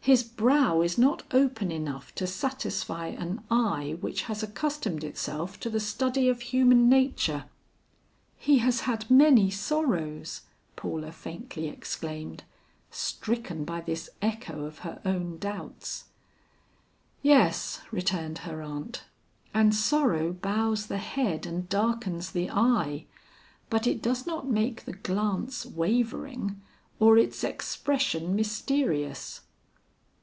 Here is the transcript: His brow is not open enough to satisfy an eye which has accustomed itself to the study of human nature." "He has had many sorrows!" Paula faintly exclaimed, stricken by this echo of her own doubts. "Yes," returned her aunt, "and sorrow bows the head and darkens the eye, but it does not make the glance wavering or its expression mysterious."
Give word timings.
His 0.00 0.22
brow 0.22 0.80
is 0.80 0.96
not 0.96 1.22
open 1.32 1.70
enough 1.70 2.14
to 2.14 2.26
satisfy 2.26 3.08
an 3.08 3.42
eye 3.50 3.98
which 4.00 4.22
has 4.22 4.42
accustomed 4.42 5.04
itself 5.04 5.60
to 5.60 5.68
the 5.68 5.78
study 5.80 6.30
of 6.30 6.40
human 6.40 6.88
nature." 6.88 7.44
"He 8.38 8.56
has 8.60 8.80
had 8.88 9.10
many 9.10 9.50
sorrows!" 9.50 10.44
Paula 10.76 11.12
faintly 11.12 11.68
exclaimed, 11.68 12.44
stricken 12.90 13.66
by 13.66 13.82
this 13.82 14.08
echo 14.22 14.64
of 14.64 14.78
her 14.78 15.02
own 15.04 15.36
doubts. 15.36 16.04
"Yes," 17.20 17.82
returned 17.90 18.38
her 18.38 18.62
aunt, 18.62 19.02
"and 19.52 19.74
sorrow 19.74 20.32
bows 20.32 20.86
the 20.86 20.96
head 20.96 21.44
and 21.44 21.68
darkens 21.68 22.30
the 22.32 22.48
eye, 22.48 23.04
but 23.68 23.86
it 23.86 24.00
does 24.00 24.26
not 24.26 24.48
make 24.48 24.86
the 24.86 24.94
glance 24.94 25.66
wavering 25.66 26.58
or 26.98 27.18
its 27.18 27.44
expression 27.44 28.34
mysterious." 28.34 29.42